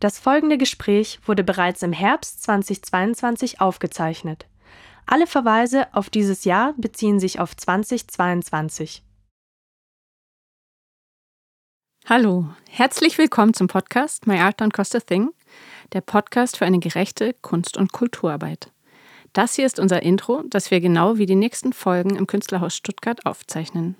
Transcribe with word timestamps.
Das 0.00 0.20
folgende 0.20 0.58
Gespräch 0.58 1.18
wurde 1.26 1.42
bereits 1.42 1.82
im 1.82 1.92
Herbst 1.92 2.44
2022 2.44 3.60
aufgezeichnet. 3.60 4.46
Alle 5.06 5.26
Verweise 5.26 5.92
auf 5.92 6.08
dieses 6.08 6.44
Jahr 6.44 6.74
beziehen 6.76 7.18
sich 7.18 7.40
auf 7.40 7.56
2022. 7.56 9.02
Hallo, 12.06 12.48
herzlich 12.70 13.18
willkommen 13.18 13.54
zum 13.54 13.66
Podcast 13.66 14.28
My 14.28 14.38
Art 14.38 14.62
Don't 14.62 14.72
Cost 14.72 14.94
a 14.94 15.00
Thing, 15.00 15.30
der 15.92 16.00
Podcast 16.00 16.58
für 16.58 16.64
eine 16.64 16.78
gerechte 16.78 17.34
Kunst- 17.42 17.76
und 17.76 17.92
Kulturarbeit. 17.92 18.70
Das 19.32 19.56
hier 19.56 19.66
ist 19.66 19.80
unser 19.80 20.04
Intro, 20.04 20.44
das 20.48 20.70
wir 20.70 20.80
genau 20.80 21.18
wie 21.18 21.26
die 21.26 21.34
nächsten 21.34 21.72
Folgen 21.72 22.14
im 22.14 22.28
Künstlerhaus 22.28 22.76
Stuttgart 22.76 23.26
aufzeichnen. 23.26 23.96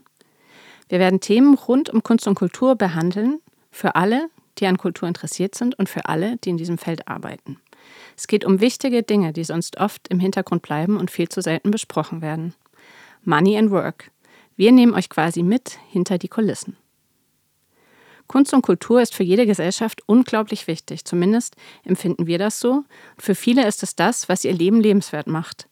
Wir 0.88 1.00
werden 1.00 1.20
Themen 1.20 1.54
rund 1.54 1.90
um 1.90 2.04
Kunst 2.04 2.28
und 2.28 2.36
Kultur 2.36 2.76
behandeln, 2.76 3.40
für 3.70 3.96
alle, 3.96 4.30
die 4.58 4.66
an 4.66 4.78
Kultur 4.78 5.08
interessiert 5.08 5.54
sind 5.54 5.78
und 5.78 5.88
für 5.88 6.06
alle, 6.06 6.36
die 6.38 6.50
in 6.50 6.56
diesem 6.56 6.78
Feld 6.78 7.08
arbeiten. 7.08 7.60
Es 8.16 8.26
geht 8.26 8.44
um 8.44 8.60
wichtige 8.60 9.02
Dinge, 9.02 9.32
die 9.32 9.44
sonst 9.44 9.78
oft 9.78 10.08
im 10.08 10.20
Hintergrund 10.20 10.62
bleiben 10.62 10.96
und 10.96 11.10
viel 11.10 11.28
zu 11.28 11.40
selten 11.40 11.70
besprochen 11.70 12.22
werden. 12.22 12.54
Money 13.24 13.56
and 13.56 13.70
Work. 13.70 14.10
Wir 14.56 14.72
nehmen 14.72 14.94
euch 14.94 15.08
quasi 15.08 15.42
mit 15.42 15.78
hinter 15.90 16.18
die 16.18 16.28
Kulissen. 16.28 16.76
Kunst 18.26 18.52
und 18.52 18.62
Kultur 18.62 19.00
ist 19.00 19.14
für 19.14 19.22
jede 19.22 19.46
Gesellschaft 19.46 20.02
unglaublich 20.06 20.66
wichtig, 20.66 21.04
zumindest 21.04 21.56
empfinden 21.84 22.26
wir 22.26 22.38
das 22.38 22.60
so. 22.60 22.84
für 23.16 23.34
viele 23.34 23.66
ist 23.66 23.82
es 23.82 23.96
das, 23.96 24.28
was 24.28 24.44
ihr 24.44 24.52
Leben 24.52 24.80
lebenswert 24.80 25.26
macht. 25.26 25.66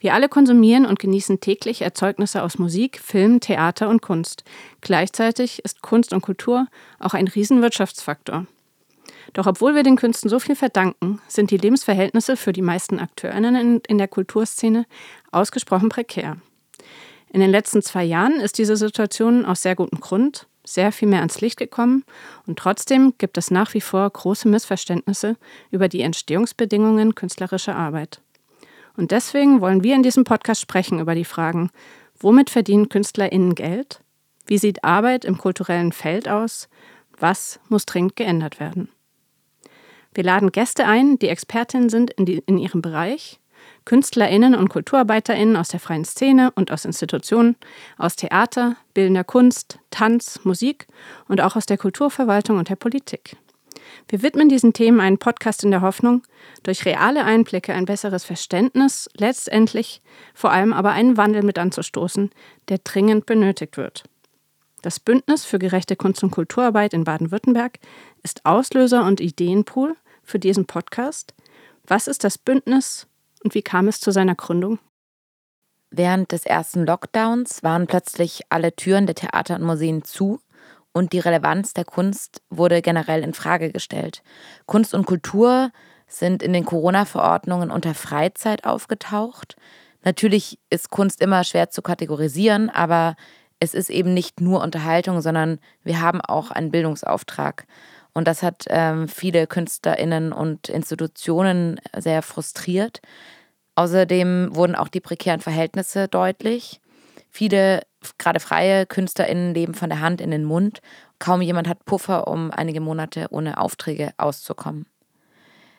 Wir 0.00 0.14
alle 0.14 0.28
konsumieren 0.28 0.86
und 0.86 0.98
genießen 0.98 1.40
täglich 1.40 1.82
Erzeugnisse 1.82 2.42
aus 2.42 2.58
Musik, 2.58 3.00
Film, 3.00 3.40
Theater 3.40 3.88
und 3.88 4.00
Kunst. 4.00 4.44
Gleichzeitig 4.80 5.64
ist 5.64 5.82
Kunst 5.82 6.12
und 6.12 6.20
Kultur 6.20 6.66
auch 7.00 7.14
ein 7.14 7.26
Riesenwirtschaftsfaktor. 7.26 8.46
Doch 9.32 9.46
obwohl 9.46 9.74
wir 9.74 9.82
den 9.82 9.96
Künsten 9.96 10.30
so 10.30 10.38
viel 10.38 10.56
verdanken, 10.56 11.20
sind 11.28 11.50
die 11.50 11.56
Lebensverhältnisse 11.56 12.36
für 12.36 12.52
die 12.52 12.62
meisten 12.62 12.98
Akteurinnen 12.98 13.80
in 13.86 13.98
der 13.98 14.08
Kulturszene 14.08 14.86
ausgesprochen 15.32 15.88
prekär. 15.88 16.36
In 17.30 17.40
den 17.40 17.50
letzten 17.50 17.82
zwei 17.82 18.04
Jahren 18.04 18.40
ist 18.40 18.56
diese 18.56 18.76
Situation 18.76 19.44
aus 19.44 19.62
sehr 19.62 19.74
gutem 19.74 20.00
Grund 20.00 20.46
sehr 20.64 20.92
viel 20.92 21.08
mehr 21.08 21.20
ans 21.20 21.40
Licht 21.40 21.56
gekommen 21.56 22.04
und 22.46 22.58
trotzdem 22.58 23.14
gibt 23.18 23.38
es 23.38 23.50
nach 23.50 23.74
wie 23.74 23.80
vor 23.80 24.08
große 24.08 24.48
Missverständnisse 24.48 25.36
über 25.70 25.88
die 25.88 26.02
Entstehungsbedingungen 26.02 27.14
künstlerischer 27.14 27.74
Arbeit. 27.74 28.20
Und 28.98 29.12
deswegen 29.12 29.60
wollen 29.60 29.84
wir 29.84 29.94
in 29.94 30.02
diesem 30.02 30.24
Podcast 30.24 30.60
sprechen 30.60 30.98
über 30.98 31.14
die 31.14 31.24
Fragen, 31.24 31.70
womit 32.18 32.50
verdienen 32.50 32.88
KünstlerInnen 32.88 33.54
Geld? 33.54 34.00
Wie 34.44 34.58
sieht 34.58 34.82
Arbeit 34.82 35.24
im 35.24 35.38
kulturellen 35.38 35.92
Feld 35.92 36.28
aus? 36.28 36.68
Was 37.16 37.60
muss 37.68 37.86
dringend 37.86 38.16
geändert 38.16 38.58
werden? 38.58 38.88
Wir 40.14 40.24
laden 40.24 40.50
Gäste 40.50 40.84
ein, 40.84 41.16
die 41.20 41.28
Expertinnen 41.28 41.90
sind 41.90 42.10
in, 42.10 42.26
die, 42.26 42.42
in 42.46 42.58
ihrem 42.58 42.82
Bereich 42.82 43.38
KünstlerInnen 43.84 44.56
und 44.56 44.68
KulturarbeiterInnen 44.68 45.54
aus 45.54 45.68
der 45.68 45.78
freien 45.78 46.04
Szene 46.04 46.50
und 46.56 46.72
aus 46.72 46.84
Institutionen, 46.84 47.54
aus 47.98 48.16
Theater, 48.16 48.76
bildender 48.94 49.24
Kunst, 49.24 49.78
Tanz, 49.90 50.40
Musik 50.42 50.88
und 51.28 51.40
auch 51.40 51.54
aus 51.54 51.66
der 51.66 51.78
Kulturverwaltung 51.78 52.58
und 52.58 52.68
der 52.68 52.76
Politik. 52.76 53.36
Wir 54.08 54.22
widmen 54.22 54.48
diesen 54.48 54.72
Themen 54.72 55.00
einen 55.00 55.18
Podcast 55.18 55.64
in 55.64 55.70
der 55.70 55.80
Hoffnung, 55.82 56.22
durch 56.62 56.84
reale 56.84 57.24
Einblicke 57.24 57.72
ein 57.72 57.84
besseres 57.84 58.24
Verständnis, 58.24 59.08
letztendlich 59.14 60.02
vor 60.34 60.50
allem 60.50 60.72
aber 60.72 60.90
einen 60.90 61.16
Wandel 61.16 61.42
mit 61.42 61.58
anzustoßen, 61.58 62.30
der 62.68 62.78
dringend 62.78 63.26
benötigt 63.26 63.76
wird. 63.76 64.04
Das 64.82 65.00
Bündnis 65.00 65.44
für 65.44 65.58
gerechte 65.58 65.96
Kunst- 65.96 66.22
und 66.22 66.30
Kulturarbeit 66.30 66.94
in 66.94 67.04
Baden-Württemberg 67.04 67.78
ist 68.22 68.44
Auslöser 68.44 69.04
und 69.04 69.20
Ideenpool 69.20 69.96
für 70.22 70.38
diesen 70.38 70.66
Podcast. 70.66 71.34
Was 71.86 72.06
ist 72.06 72.22
das 72.22 72.38
Bündnis? 72.38 73.06
Und 73.42 73.54
wie 73.54 73.62
kam 73.62 73.88
es 73.88 74.00
zu 74.00 74.12
seiner 74.12 74.34
Gründung? 74.34 74.78
Während 75.90 76.32
des 76.32 76.44
ersten 76.44 76.84
Lockdowns 76.84 77.62
waren 77.62 77.86
plötzlich 77.86 78.42
alle 78.50 78.76
Türen 78.76 79.06
der 79.06 79.14
Theater 79.14 79.56
und 79.56 79.62
Museen 79.62 80.04
zu 80.04 80.40
und 80.98 81.12
die 81.12 81.20
Relevanz 81.20 81.74
der 81.74 81.84
Kunst 81.84 82.42
wurde 82.50 82.82
generell 82.82 83.22
in 83.22 83.32
Frage 83.32 83.70
gestellt. 83.70 84.22
Kunst 84.66 84.94
und 84.94 85.06
Kultur 85.06 85.70
sind 86.08 86.42
in 86.42 86.52
den 86.52 86.64
Corona-Verordnungen 86.64 87.70
unter 87.70 87.94
Freizeit 87.94 88.64
aufgetaucht. 88.64 89.56
Natürlich 90.02 90.58
ist 90.70 90.90
Kunst 90.90 91.22
immer 91.22 91.44
schwer 91.44 91.70
zu 91.70 91.82
kategorisieren, 91.82 92.68
aber 92.68 93.14
es 93.60 93.74
ist 93.74 93.90
eben 93.90 94.12
nicht 94.12 94.40
nur 94.40 94.60
Unterhaltung, 94.60 95.20
sondern 95.20 95.60
wir 95.84 96.00
haben 96.00 96.20
auch 96.20 96.50
einen 96.50 96.72
Bildungsauftrag. 96.72 97.66
Und 98.12 98.26
das 98.26 98.42
hat 98.42 98.64
ähm, 98.68 99.06
viele 99.06 99.46
KünstlerInnen 99.46 100.32
und 100.32 100.68
Institutionen 100.68 101.80
sehr 101.96 102.22
frustriert. 102.22 103.00
Außerdem 103.76 104.50
wurden 104.52 104.74
auch 104.74 104.88
die 104.88 105.00
prekären 105.00 105.40
Verhältnisse 105.40 106.08
deutlich. 106.08 106.80
Viele, 107.30 107.82
gerade 108.18 108.40
freie 108.40 108.86
KünstlerInnen, 108.86 109.54
leben 109.54 109.74
von 109.74 109.90
der 109.90 110.00
Hand 110.00 110.20
in 110.20 110.30
den 110.30 110.44
Mund. 110.44 110.80
Kaum 111.18 111.42
jemand 111.42 111.68
hat 111.68 111.84
Puffer, 111.84 112.28
um 112.28 112.50
einige 112.50 112.80
Monate 112.80 113.26
ohne 113.30 113.58
Aufträge 113.58 114.12
auszukommen. 114.16 114.86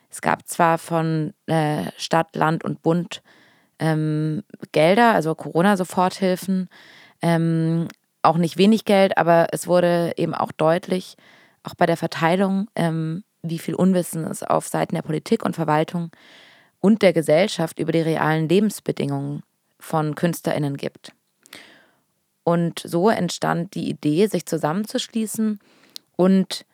Es 0.09 0.21
gab 0.21 0.47
zwar 0.47 0.77
von 0.77 1.33
äh, 1.45 1.91
Stadt, 1.97 2.35
Land 2.35 2.63
und 2.63 2.81
Bund 2.81 3.21
ähm, 3.77 4.43
Gelder, 4.71 5.13
also 5.13 5.35
Corona-Soforthilfen, 5.35 6.67
ähm, 7.21 7.87
auch 8.21 8.37
nicht 8.37 8.57
wenig 8.57 8.85
Geld, 8.85 9.17
aber 9.17 9.47
es 9.51 9.67
wurde 9.67 10.13
eben 10.17 10.33
auch 10.33 10.51
deutlich, 10.51 11.15
auch 11.63 11.75
bei 11.75 11.85
der 11.85 11.97
Verteilung, 11.97 12.67
ähm, 12.75 13.23
wie 13.41 13.59
viel 13.59 13.75
Unwissen 13.75 14.25
es 14.25 14.43
auf 14.43 14.67
Seiten 14.67 14.95
der 14.95 15.01
Politik 15.01 15.45
und 15.45 15.55
Verwaltung 15.55 16.11
und 16.79 17.01
der 17.01 17.13
Gesellschaft 17.13 17.79
über 17.79 17.91
die 17.91 18.01
realen 18.01 18.49
Lebensbedingungen 18.49 19.43
von 19.79 20.15
KünstlerInnen 20.15 20.75
gibt. 20.75 21.13
Und 22.43 22.79
so 22.79 23.09
entstand 23.09 23.75
die 23.75 23.89
Idee, 23.89 24.27
sich 24.27 24.45
zusammenzuschließen 24.45 25.59
und 26.15 26.65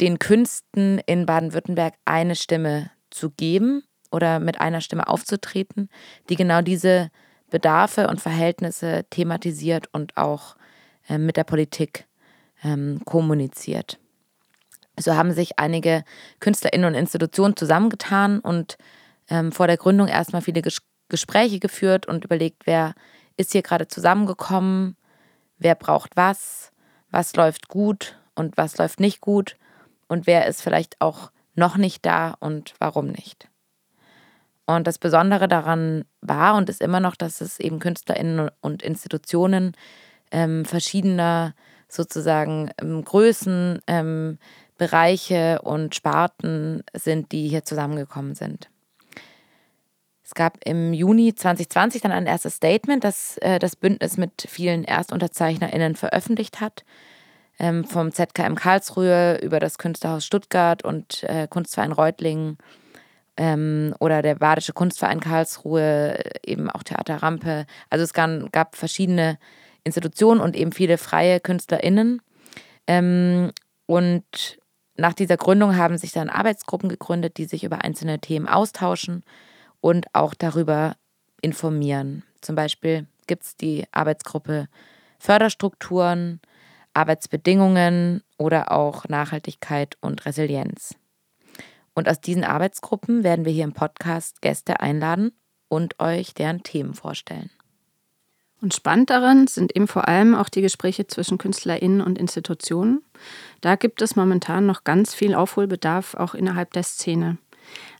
den 0.00 0.18
Künsten 0.18 1.00
in 1.06 1.26
Baden-Württemberg 1.26 1.94
eine 2.04 2.36
Stimme 2.36 2.90
zu 3.10 3.30
geben 3.30 3.82
oder 4.10 4.40
mit 4.40 4.60
einer 4.60 4.80
Stimme 4.80 5.08
aufzutreten, 5.08 5.88
die 6.28 6.36
genau 6.36 6.60
diese 6.60 7.10
Bedarfe 7.50 8.08
und 8.08 8.20
Verhältnisse 8.20 9.04
thematisiert 9.10 9.88
und 9.92 10.16
auch 10.16 10.56
äh, 11.08 11.18
mit 11.18 11.36
der 11.36 11.44
Politik 11.44 12.06
ähm, 12.62 13.00
kommuniziert. 13.04 13.98
So 14.98 15.14
haben 15.14 15.32
sich 15.32 15.58
einige 15.58 16.04
KünstlerInnen 16.40 16.86
und 16.86 16.94
Institutionen 16.94 17.56
zusammengetan 17.56 18.40
und 18.40 18.78
ähm, 19.28 19.52
vor 19.52 19.66
der 19.66 19.76
Gründung 19.76 20.08
erstmal 20.08 20.42
viele 20.42 20.62
Ges 20.62 20.80
Gespräche 21.08 21.60
geführt 21.60 22.06
und 22.06 22.24
überlegt, 22.24 22.66
wer 22.66 22.92
ist 23.36 23.52
hier 23.52 23.62
gerade 23.62 23.88
zusammengekommen, 23.88 24.96
wer 25.58 25.74
braucht 25.74 26.16
was, 26.16 26.72
was 27.10 27.34
läuft 27.36 27.68
gut 27.68 28.18
und 28.34 28.56
was 28.56 28.78
läuft 28.78 29.00
nicht 29.00 29.20
gut 29.20 29.56
und 30.08 30.26
wer 30.26 30.46
ist 30.46 30.62
vielleicht 30.62 31.00
auch 31.00 31.30
noch 31.54 31.76
nicht 31.76 32.04
da 32.04 32.36
und 32.40 32.74
warum 32.78 33.08
nicht. 33.08 33.48
Und 34.66 34.86
das 34.86 34.98
Besondere 34.98 35.48
daran 35.48 36.04
war 36.20 36.56
und 36.56 36.68
ist 36.68 36.82
immer 36.82 37.00
noch, 37.00 37.14
dass 37.14 37.40
es 37.40 37.60
eben 37.60 37.78
KünstlerInnen 37.78 38.50
und 38.60 38.82
Institutionen 38.82 39.76
ähm, 40.32 40.64
verschiedener 40.64 41.54
sozusagen 41.88 42.70
ähm, 42.80 43.04
Größen, 43.04 43.80
ähm, 43.86 44.38
Bereiche 44.76 45.62
und 45.62 45.94
Sparten 45.94 46.82
sind, 46.92 47.32
die 47.32 47.48
hier 47.48 47.64
zusammengekommen 47.64 48.34
sind. 48.34 48.68
Es 50.26 50.34
gab 50.34 50.58
im 50.64 50.92
Juni 50.92 51.36
2020 51.36 52.02
dann 52.02 52.10
ein 52.10 52.26
erstes 52.26 52.56
Statement, 52.56 53.04
das 53.04 53.38
äh, 53.38 53.60
das 53.60 53.76
Bündnis 53.76 54.16
mit 54.16 54.48
vielen 54.48 54.82
ErstunterzeichnerInnen 54.82 55.94
veröffentlicht 55.94 56.60
hat. 56.60 56.84
Ähm, 57.60 57.84
vom 57.84 58.10
ZKM 58.10 58.56
Karlsruhe 58.56 59.38
über 59.40 59.60
das 59.60 59.78
Künstlerhaus 59.78 60.26
Stuttgart 60.26 60.84
und 60.84 61.22
äh, 61.22 61.46
Kunstverein 61.48 61.92
Reutlingen 61.92 62.58
ähm, 63.36 63.94
oder 64.00 64.20
der 64.20 64.34
Badische 64.34 64.72
Kunstverein 64.72 65.20
Karlsruhe, 65.20 66.18
eben 66.44 66.70
auch 66.70 66.82
Theater 66.82 67.22
Rampe. 67.22 67.64
Also 67.88 68.02
es 68.02 68.12
gab, 68.12 68.50
gab 68.50 68.74
verschiedene 68.74 69.38
Institutionen 69.84 70.40
und 70.40 70.56
eben 70.56 70.72
viele 70.72 70.98
freie 70.98 71.38
KünstlerInnen. 71.38 72.20
Ähm, 72.88 73.52
und 73.86 74.58
nach 74.96 75.14
dieser 75.14 75.36
Gründung 75.36 75.76
haben 75.76 75.98
sich 75.98 76.10
dann 76.10 76.30
Arbeitsgruppen 76.30 76.88
gegründet, 76.88 77.36
die 77.36 77.44
sich 77.44 77.62
über 77.62 77.84
einzelne 77.84 78.18
Themen 78.18 78.48
austauschen 78.48 79.22
und 79.80 80.06
auch 80.12 80.34
darüber 80.34 80.96
informieren. 81.42 82.22
Zum 82.40 82.54
Beispiel 82.54 83.06
gibt 83.26 83.44
es 83.44 83.56
die 83.56 83.84
Arbeitsgruppe 83.92 84.68
Förderstrukturen, 85.18 86.40
Arbeitsbedingungen 86.94 88.22
oder 88.38 88.72
auch 88.72 89.08
Nachhaltigkeit 89.08 89.96
und 90.00 90.24
Resilienz. 90.26 90.94
Und 91.94 92.08
aus 92.08 92.20
diesen 92.20 92.44
Arbeitsgruppen 92.44 93.24
werden 93.24 93.44
wir 93.44 93.52
hier 93.52 93.64
im 93.64 93.72
Podcast 93.72 94.42
Gäste 94.42 94.80
einladen 94.80 95.32
und 95.68 95.98
euch 95.98 96.34
deren 96.34 96.62
Themen 96.62 96.94
vorstellen. 96.94 97.50
Und 98.60 98.74
spannend 98.74 99.10
daran 99.10 99.46
sind 99.46 99.76
eben 99.76 99.86
vor 99.86 100.08
allem 100.08 100.34
auch 100.34 100.48
die 100.48 100.62
Gespräche 100.62 101.06
zwischen 101.06 101.38
KünstlerInnen 101.38 102.00
und 102.00 102.18
Institutionen. 102.18 103.02
Da 103.60 103.76
gibt 103.76 104.00
es 104.00 104.16
momentan 104.16 104.64
noch 104.66 104.84
ganz 104.84 105.14
viel 105.14 105.34
Aufholbedarf, 105.34 106.14
auch 106.14 106.34
innerhalb 106.34 106.72
der 106.72 106.82
Szene. 106.82 107.38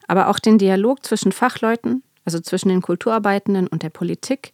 Aber 0.06 0.29
auch 0.29 0.38
den 0.38 0.58
Dialog 0.58 1.05
zwischen 1.05 1.32
Fachleuten, 1.32 2.03
also 2.25 2.41
zwischen 2.41 2.69
den 2.69 2.82
Kulturarbeitenden 2.82 3.67
und 3.67 3.82
der 3.82 3.91
Politik, 3.91 4.53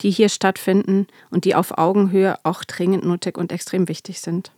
die 0.00 0.10
hier 0.10 0.28
stattfinden 0.28 1.06
und 1.30 1.44
die 1.44 1.54
auf 1.54 1.78
Augenhöhe 1.78 2.38
auch 2.44 2.64
dringend 2.64 3.04
nötig 3.04 3.38
und 3.38 3.52
extrem 3.52 3.88
wichtig 3.88 4.20
sind. 4.20 4.52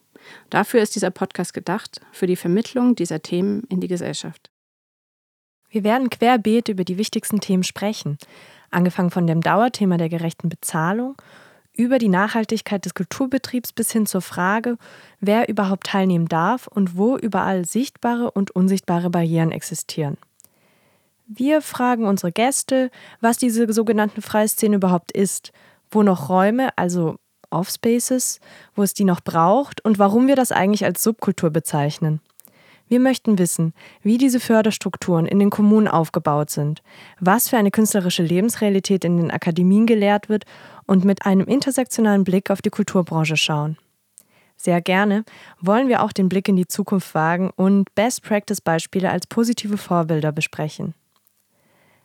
Dafür 0.50 0.80
ist 0.80 0.94
dieser 0.94 1.10
Podcast 1.10 1.52
gedacht, 1.52 2.00
für 2.12 2.26
die 2.26 2.36
Vermittlung 2.36 2.94
dieser 2.94 3.20
Themen 3.20 3.64
in 3.68 3.80
die 3.80 3.88
Gesellschaft. 3.88 4.50
Wir 5.68 5.84
werden 5.84 6.08
querbeet 6.08 6.68
über 6.68 6.84
die 6.84 6.98
wichtigsten 6.98 7.40
Themen 7.40 7.64
sprechen, 7.64 8.16
angefangen 8.70 9.10
von 9.10 9.26
dem 9.26 9.40
Dauerthema 9.40 9.96
der 9.96 10.08
gerechten 10.08 10.48
Bezahlung 10.48 11.16
über 11.76 11.98
die 11.98 12.08
Nachhaltigkeit 12.08 12.84
des 12.84 12.94
Kulturbetriebs 12.94 13.72
bis 13.72 13.90
hin 13.90 14.06
zur 14.06 14.20
Frage, 14.20 14.76
wer 15.20 15.48
überhaupt 15.48 15.88
teilnehmen 15.88 16.28
darf 16.28 16.66
und 16.66 16.96
wo 16.96 17.16
überall 17.16 17.64
sichtbare 17.64 18.30
und 18.30 18.52
unsichtbare 18.52 19.10
Barrieren 19.10 19.50
existieren. 19.50 20.16
Wir 21.26 21.62
fragen 21.62 22.06
unsere 22.06 22.32
Gäste, 22.32 22.90
was 23.20 23.38
diese 23.38 23.72
sogenannten 23.72 24.22
Freiszene 24.22 24.76
überhaupt 24.76 25.10
ist, 25.10 25.52
wo 25.90 26.02
noch 26.02 26.28
Räume, 26.28 26.68
also 26.76 27.16
Offspaces, 27.50 28.40
wo 28.74 28.82
es 28.82 28.94
die 28.94 29.04
noch 29.04 29.20
braucht 29.20 29.84
und 29.84 29.98
warum 29.98 30.26
wir 30.26 30.36
das 30.36 30.52
eigentlich 30.52 30.84
als 30.84 31.02
Subkultur 31.02 31.50
bezeichnen. 31.50 32.20
Wir 32.86 33.00
möchten 33.00 33.38
wissen, 33.38 33.72
wie 34.02 34.18
diese 34.18 34.40
Förderstrukturen 34.40 35.24
in 35.24 35.38
den 35.38 35.48
Kommunen 35.48 35.88
aufgebaut 35.88 36.50
sind, 36.50 36.82
was 37.18 37.48
für 37.48 37.56
eine 37.56 37.70
künstlerische 37.70 38.22
Lebensrealität 38.22 39.04
in 39.06 39.16
den 39.16 39.30
Akademien 39.30 39.86
gelehrt 39.86 40.28
wird 40.28 40.44
und 40.86 41.04
mit 41.04 41.26
einem 41.26 41.46
intersektionalen 41.46 42.24
Blick 42.24 42.50
auf 42.50 42.62
die 42.62 42.70
Kulturbranche 42.70 43.36
schauen. 43.36 43.78
Sehr 44.56 44.80
gerne 44.80 45.24
wollen 45.60 45.88
wir 45.88 46.02
auch 46.02 46.12
den 46.12 46.28
Blick 46.28 46.48
in 46.48 46.56
die 46.56 46.68
Zukunft 46.68 47.14
wagen 47.14 47.50
und 47.56 47.94
Best-Practice-Beispiele 47.94 49.10
als 49.10 49.26
positive 49.26 49.76
Vorbilder 49.76 50.32
besprechen. 50.32 50.94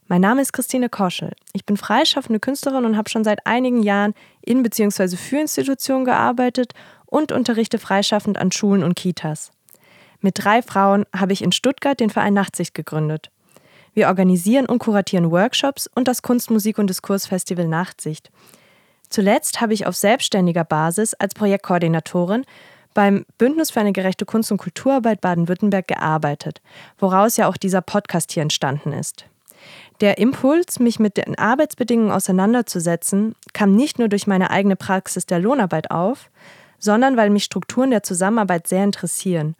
Mein 0.08 0.22
Name 0.22 0.42
ist 0.42 0.54
Christine 0.54 0.90
Koschel. 0.90 1.34
Ich 1.54 1.66
bin 1.66 1.78
freischaffende 1.78 2.40
Künstlerin 2.40 2.86
und 2.86 2.98
habe 2.98 3.10
schon 3.10 3.24
seit 3.24 3.46
einigen 3.46 3.84
Jahren 3.84 4.16
in 4.42 4.64
bzw. 4.64 5.16
für 5.16 5.40
Institutionen 5.40 6.04
gearbeitet 6.04 6.74
und 7.06 7.32
unterrichte 7.32 7.78
freischaffend 7.78 8.40
an 8.40 8.52
Schulen 8.52 8.84
und 8.84 8.96
Kitas. 8.96 9.52
Mit 10.20 10.44
drei 10.44 10.62
Frauen 10.62 11.06
habe 11.16 11.34
ich 11.34 11.44
in 11.44 11.52
Stuttgart 11.52 12.00
den 12.00 12.10
Verein 12.10 12.34
Nachtsicht 12.34 12.74
gegründet. 12.74 13.30
Wir 13.94 14.08
organisieren 14.08 14.66
und 14.66 14.80
kuratieren 14.80 15.32
Workshops 15.32 15.88
und 15.94 16.08
das 16.08 16.22
Kunst, 16.22 16.52
Musik 16.52 16.78
und 16.78 16.90
Diskursfestival 16.90 17.68
Nachtsicht. 17.68 18.32
Zuletzt 19.10 19.62
habe 19.62 19.74
ich 19.74 19.86
auf 19.86 19.96
selbstständiger 19.96 20.64
Basis 20.64 21.14
als 21.16 21.34
Projektkoordinatorin 21.34 22.46
beim 22.94 23.26
Bündnis 23.38 23.72
für 23.72 23.80
eine 23.80 23.94
gerechte 23.94 24.26
Kunst- 24.26 24.52
und 24.52 24.58
Kulturarbeit 24.58 25.22
Baden-Württemberg 25.22 25.88
gearbeitet, 25.88 26.62
woraus 26.98 27.38
ja 27.38 27.48
auch 27.48 27.58
dieser 27.58 27.82
Podcast 27.82 28.32
hier 28.32 28.44
entstanden 28.44 28.94
ist. 28.94 29.26
Der 30.02 30.18
Impuls, 30.18 30.80
mich 30.80 31.00
mit 31.00 31.18
den 31.18 31.38
Arbeitsbedingungen 31.38 32.12
auseinanderzusetzen, 32.12 33.36
kam 33.54 33.76
nicht 33.76 34.00
nur 34.00 34.08
durch 34.08 34.28
meine 34.28 34.50
eigene 34.50 34.76
Praxis 34.76 35.26
der 35.26 35.40
Lohnarbeit 35.40 35.92
auf, 35.92 36.30
sondern 36.78 37.18
weil 37.18 37.30
mich 37.30 37.44
Strukturen 37.44 37.92
der 37.92 38.04
Zusammenarbeit 38.04 38.68
sehr 38.68 38.84
interessieren 38.84 39.56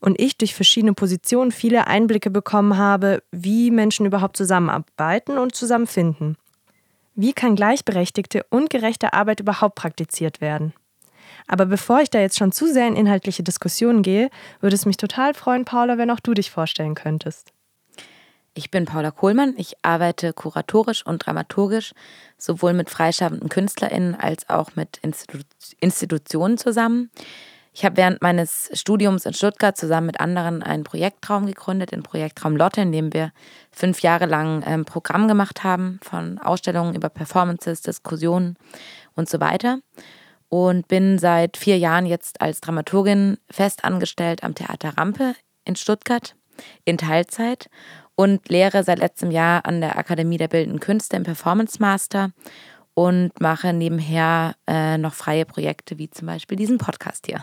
und 0.00 0.18
ich 0.18 0.38
durch 0.38 0.54
verschiedene 0.54 0.94
Positionen 0.94 1.52
viele 1.52 1.86
Einblicke 1.86 2.30
bekommen 2.30 2.78
habe, 2.78 3.22
wie 3.30 3.70
Menschen 3.70 4.06
überhaupt 4.06 4.36
zusammenarbeiten 4.36 5.38
und 5.38 5.54
zusammenfinden. 5.54 6.36
Wie 7.14 7.32
kann 7.32 7.56
gleichberechtigte 7.56 8.44
und 8.48 8.70
gerechte 8.70 9.12
Arbeit 9.12 9.40
überhaupt 9.40 9.74
praktiziert 9.74 10.40
werden? 10.40 10.72
Aber 11.46 11.66
bevor 11.66 12.00
ich 12.00 12.10
da 12.10 12.20
jetzt 12.20 12.38
schon 12.38 12.52
zu 12.52 12.66
sehr 12.72 12.88
in 12.88 12.96
inhaltliche 12.96 13.42
Diskussionen 13.42 14.02
gehe, 14.02 14.30
würde 14.60 14.76
es 14.76 14.86
mich 14.86 14.96
total 14.96 15.34
freuen, 15.34 15.64
Paula, 15.64 15.98
wenn 15.98 16.10
auch 16.10 16.20
du 16.20 16.34
dich 16.34 16.50
vorstellen 16.50 16.94
könntest. 16.94 17.52
Ich 18.54 18.70
bin 18.70 18.84
Paula 18.84 19.10
Kohlmann. 19.10 19.54
Ich 19.56 19.76
arbeite 19.82 20.32
kuratorisch 20.32 21.04
und 21.06 21.24
dramaturgisch 21.24 21.92
sowohl 22.36 22.74
mit 22.74 22.90
freischaffenden 22.90 23.48
KünstlerInnen 23.48 24.14
als 24.14 24.48
auch 24.50 24.76
mit 24.76 24.98
Institu 24.98 25.38
Institutionen 25.80 26.58
zusammen. 26.58 27.10
Ich 27.74 27.86
habe 27.86 27.96
während 27.96 28.20
meines 28.20 28.70
Studiums 28.74 29.24
in 29.24 29.32
Stuttgart 29.32 29.76
zusammen 29.78 30.08
mit 30.08 30.20
anderen 30.20 30.62
einen 30.62 30.84
Projektraum 30.84 31.46
gegründet, 31.46 31.92
den 31.92 32.02
Projektraum 32.02 32.54
Lotte, 32.54 32.82
in 32.82 32.92
dem 32.92 33.14
wir 33.14 33.32
fünf 33.70 34.00
Jahre 34.00 34.26
lang 34.26 34.62
ein 34.62 34.80
ähm, 34.80 34.84
Programm 34.84 35.26
gemacht 35.26 35.64
haben, 35.64 35.98
von 36.02 36.38
Ausstellungen 36.38 36.94
über 36.94 37.08
Performances, 37.08 37.80
Diskussionen 37.80 38.56
und 39.14 39.28
so 39.30 39.40
weiter. 39.40 39.78
Und 40.50 40.86
bin 40.86 41.18
seit 41.18 41.56
vier 41.56 41.78
Jahren 41.78 42.04
jetzt 42.04 42.42
als 42.42 42.60
Dramaturgin 42.60 43.38
fest 43.50 43.84
angestellt 43.84 44.44
am 44.44 44.54
Theater 44.54 44.98
Rampe 44.98 45.34
in 45.64 45.74
Stuttgart 45.76 46.36
in 46.84 46.98
Teilzeit 46.98 47.70
und 48.16 48.50
lehre 48.50 48.84
seit 48.84 48.98
letztem 48.98 49.30
Jahr 49.30 49.64
an 49.64 49.80
der 49.80 49.96
Akademie 49.96 50.36
der 50.36 50.48
Bildenden 50.48 50.78
Künste 50.78 51.16
im 51.16 51.22
Performance 51.22 51.80
Master 51.80 52.32
und 52.92 53.40
mache 53.40 53.72
nebenher 53.72 54.56
äh, 54.66 54.98
noch 54.98 55.14
freie 55.14 55.46
Projekte 55.46 55.96
wie 55.96 56.10
zum 56.10 56.26
Beispiel 56.26 56.58
diesen 56.58 56.76
Podcast 56.76 57.24
hier. 57.26 57.42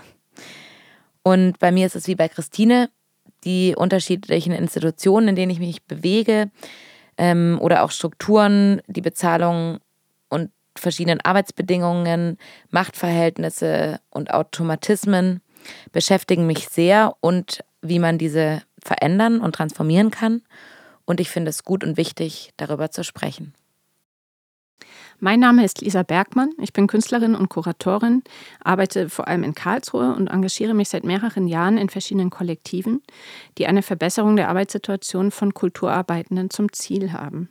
Und 1.23 1.59
bei 1.59 1.71
mir 1.71 1.85
ist 1.85 1.95
es 1.95 2.07
wie 2.07 2.15
bei 2.15 2.27
Christine, 2.27 2.89
die 3.43 3.75
unterschiedlichen 3.75 4.53
Institutionen, 4.53 5.29
in 5.29 5.35
denen 5.35 5.51
ich 5.51 5.59
mich 5.59 5.83
bewege 5.83 6.51
ähm, 7.17 7.57
oder 7.61 7.83
auch 7.83 7.91
Strukturen, 7.91 8.81
die 8.87 9.01
Bezahlung 9.01 9.79
und 10.29 10.51
verschiedenen 10.75 11.21
Arbeitsbedingungen, 11.21 12.37
Machtverhältnisse 12.69 13.99
und 14.09 14.33
Automatismen 14.33 15.41
beschäftigen 15.91 16.47
mich 16.47 16.69
sehr 16.69 17.15
und 17.19 17.63
wie 17.81 17.99
man 17.99 18.17
diese 18.17 18.61
verändern 18.81 19.41
und 19.41 19.55
transformieren 19.55 20.11
kann. 20.11 20.41
Und 21.05 21.19
ich 21.19 21.29
finde 21.29 21.49
es 21.49 21.63
gut 21.63 21.83
und 21.83 21.97
wichtig, 21.97 22.53
darüber 22.57 22.91
zu 22.91 23.03
sprechen. 23.03 23.53
Mein 25.21 25.41
Name 25.41 25.65
ist 25.65 25.81
Lisa 25.81 26.03
Bergmann. 26.03 26.51
Ich 26.61 26.71
bin 26.71 26.87
Künstlerin 26.87 27.35
und 27.35 27.49
Kuratorin, 27.49 28.23
arbeite 28.63 29.09
vor 29.09 29.27
allem 29.27 29.43
in 29.43 29.53
Karlsruhe 29.53 30.15
und 30.15 30.27
engagiere 30.27 30.73
mich 30.73 30.87
seit 30.87 31.03
mehreren 31.03 31.45
Jahren 31.45 31.77
in 31.77 31.89
verschiedenen 31.89 32.29
Kollektiven, 32.29 33.03
die 33.57 33.67
eine 33.67 33.81
Verbesserung 33.81 34.37
der 34.37 34.47
Arbeitssituation 34.47 35.31
von 35.31 35.53
Kulturarbeitenden 35.53 36.49
zum 36.49 36.71
Ziel 36.71 37.11
haben. 37.11 37.49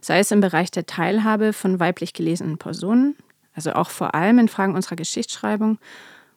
Sei 0.00 0.20
es 0.20 0.30
im 0.30 0.40
Bereich 0.40 0.70
der 0.70 0.86
Teilhabe 0.86 1.52
von 1.52 1.80
weiblich 1.80 2.12
gelesenen 2.12 2.58
Personen, 2.58 3.16
also 3.54 3.72
auch 3.72 3.90
vor 3.90 4.14
allem 4.14 4.38
in 4.38 4.46
Fragen 4.46 4.76
unserer 4.76 4.94
Geschichtsschreibung 4.94 5.78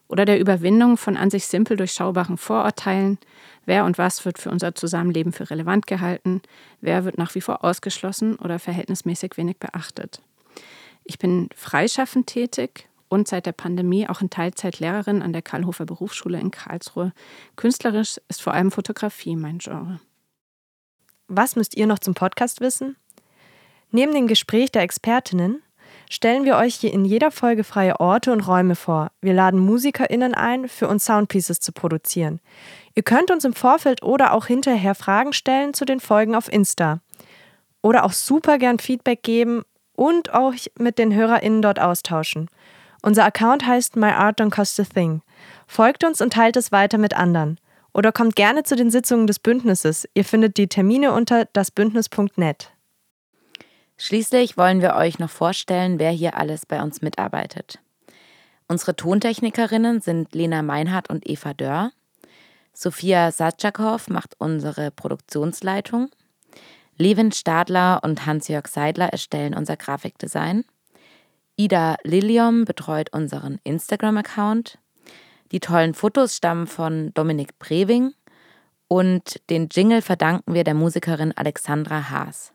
oder 0.07 0.25
der 0.25 0.39
Überwindung 0.39 0.97
von 0.97 1.17
an 1.17 1.29
sich 1.29 1.45
simpel 1.45 1.77
durchschaubaren 1.77 2.37
Vorurteilen, 2.37 3.19
wer 3.67 3.85
und 3.85 3.99
was 3.99 4.25
wird 4.25 4.39
für 4.39 4.49
unser 4.49 4.73
Zusammenleben 4.73 5.33
für 5.33 5.51
relevant 5.51 5.85
gehalten, 5.85 6.41
wer 6.81 7.05
wird 7.05 7.19
nach 7.19 7.35
wie 7.35 7.41
vor 7.41 7.63
ausgeschlossen 7.63 8.37
oder 8.37 8.57
verhältnismäßig 8.57 9.37
wenig 9.37 9.57
beachtet. 9.57 10.19
Ich 11.03 11.19
bin 11.19 11.49
freischaffend 11.55 12.27
tätig 12.27 12.87
und 13.09 13.27
seit 13.27 13.45
der 13.45 13.51
Pandemie 13.51 14.07
auch 14.09 14.21
in 14.21 14.29
Teilzeit 14.29 14.79
Lehrerin 14.79 15.21
an 15.21 15.33
der 15.33 15.41
Karlhofer 15.41 15.85
Berufsschule 15.85 16.39
in 16.39 16.51
Karlsruhe. 16.51 17.13
Künstlerisch 17.55 18.19
ist 18.27 18.41
vor 18.41 18.53
allem 18.53 18.71
Fotografie 18.71 19.35
mein 19.35 19.59
Genre. 19.59 19.99
Was 21.27 21.55
müsst 21.55 21.75
ihr 21.75 21.87
noch 21.87 21.99
zum 21.99 22.13
Podcast 22.13 22.61
wissen? 22.61 22.95
Neben 23.91 24.13
dem 24.13 24.27
Gespräch 24.27 24.71
der 24.71 24.81
Expertinnen 24.81 25.61
stellen 26.09 26.45
wir 26.45 26.57
euch 26.57 26.75
hier 26.75 26.91
in 26.91 27.05
jeder 27.05 27.31
Folge 27.31 27.63
freie 27.63 27.99
Orte 27.99 28.31
und 28.31 28.41
Räume 28.41 28.75
vor. 28.75 29.11
Wir 29.21 29.33
laden 29.33 29.59
MusikerInnen 29.59 30.33
ein, 30.33 30.67
für 30.67 30.87
uns 30.87 31.05
Soundpieces 31.05 31.59
zu 31.59 31.71
produzieren. 31.71 32.39
Ihr 32.95 33.03
könnt 33.03 33.29
uns 33.29 33.45
im 33.45 33.53
Vorfeld 33.53 34.03
oder 34.03 34.33
auch 34.33 34.47
hinterher 34.47 34.95
Fragen 34.95 35.33
stellen 35.33 35.73
zu 35.73 35.85
den 35.85 35.99
Folgen 35.99 36.35
auf 36.35 36.51
Insta. 36.51 37.01
Oder 37.81 38.05
auch 38.05 38.13
super 38.13 38.57
gern 38.57 38.79
Feedback 38.79 39.23
geben 39.23 39.63
und 39.93 40.33
euch 40.33 40.71
mit 40.77 40.97
den 40.97 41.13
HörerInnen 41.13 41.61
dort 41.61 41.79
austauschen. 41.79 42.49
Unser 43.01 43.25
Account 43.25 43.65
heißt 43.65 43.95
My 43.95 44.11
Art 44.11 44.39
Don't 44.39 44.49
Cost 44.49 44.79
a 44.79 44.83
Thing. 44.83 45.21
Folgt 45.67 46.03
uns 46.03 46.21
und 46.21 46.33
teilt 46.33 46.55
es 46.55 46.71
weiter 46.71 46.97
mit 46.97 47.15
anderen. 47.15 47.59
Oder 47.93 48.11
kommt 48.11 48.35
gerne 48.35 48.63
zu 48.63 48.75
den 48.75 48.89
Sitzungen 48.89 49.27
des 49.27 49.39
Bündnisses. 49.39 50.07
Ihr 50.13 50.25
findet 50.25 50.57
die 50.57 50.67
Termine 50.67 51.13
unter 51.13 51.45
dasbündnis.net. 51.45 52.71
Schließlich 53.97 54.57
wollen 54.57 54.81
wir 54.81 54.95
euch 54.95 55.19
noch 55.19 55.29
vorstellen, 55.29 55.99
wer 55.99 56.11
hier 56.11 56.35
alles 56.35 56.65
bei 56.65 56.81
uns 56.81 57.01
mitarbeitet. 57.01 57.79
Unsere 58.67 58.95
Tontechnikerinnen 58.95 60.01
sind 60.01 60.33
Lena 60.33 60.63
Meinhardt 60.63 61.09
und 61.09 61.29
Eva 61.29 61.53
Dörr. 61.53 61.91
Sophia 62.73 63.31
Satschakov 63.31 64.09
macht 64.09 64.35
unsere 64.39 64.89
Produktionsleitung. 64.89 66.09
Levin 66.97 67.31
Stadler 67.31 68.01
und 68.03 68.25
Hans-Jörg 68.25 68.67
Seidler 68.67 69.09
erstellen 69.09 69.55
unser 69.55 69.77
Grafikdesign. 69.77 70.63
Ida 71.55 71.97
Lilium 72.03 72.65
betreut 72.65 73.11
unseren 73.13 73.59
Instagram-Account. 73.63 74.79
Die 75.51 75.59
tollen 75.59 75.93
Fotos 75.93 76.35
stammen 76.35 76.67
von 76.67 77.13
Dominik 77.13 77.59
Brewing 77.59 78.13
und 78.87 79.41
den 79.49 79.69
Jingle 79.71 80.01
verdanken 80.01 80.53
wir 80.53 80.63
der 80.63 80.73
Musikerin 80.73 81.31
Alexandra 81.35 82.09
Haas. 82.09 82.53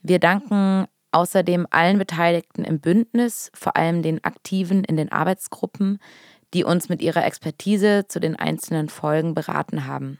Wir 0.00 0.18
danken 0.18 0.86
außerdem 1.12 1.66
allen 1.70 1.98
Beteiligten 1.98 2.64
im 2.64 2.80
Bündnis, 2.80 3.50
vor 3.54 3.76
allem 3.76 4.02
den 4.02 4.24
Aktiven 4.24 4.82
in 4.82 4.96
den 4.96 5.12
Arbeitsgruppen, 5.12 5.98
die 6.54 6.64
uns 6.64 6.88
mit 6.88 7.02
ihrer 7.02 7.24
Expertise 7.24 8.06
zu 8.08 8.20
den 8.20 8.36
einzelnen 8.36 8.88
Folgen 8.88 9.34
beraten 9.34 9.86
haben. 9.86 10.18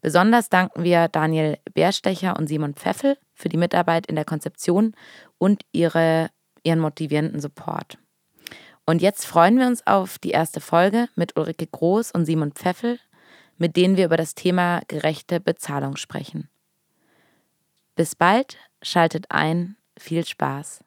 Besonders 0.00 0.48
danken 0.48 0.84
wir 0.84 1.08
Daniel 1.08 1.58
Bärstecher 1.72 2.36
und 2.36 2.46
Simon 2.46 2.74
Pfeffel 2.74 3.16
für 3.34 3.48
die 3.48 3.56
Mitarbeit 3.56 4.06
in 4.06 4.14
der 4.14 4.24
Konzeption 4.24 4.94
und 5.38 5.62
ihre, 5.72 6.30
ihren 6.62 6.78
motivierenden 6.78 7.40
Support. 7.40 7.98
Und 8.86 9.00
jetzt 9.00 9.26
freuen 9.26 9.58
wir 9.58 9.66
uns 9.66 9.86
auf 9.86 10.18
die 10.18 10.30
erste 10.30 10.60
Folge 10.60 11.08
mit 11.14 11.36
Ulrike 11.36 11.66
Groß 11.66 12.12
und 12.12 12.26
Simon 12.26 12.52
Pfeffel, 12.52 12.98
mit 13.56 13.76
denen 13.76 13.96
wir 13.96 14.06
über 14.06 14.16
das 14.16 14.34
Thema 14.34 14.82
gerechte 14.88 15.40
Bezahlung 15.40 15.96
sprechen. 15.96 16.48
Bis 17.96 18.14
bald, 18.14 18.58
schaltet 18.82 19.26
ein, 19.30 19.76
viel 19.96 20.26
Spaß. 20.26 20.84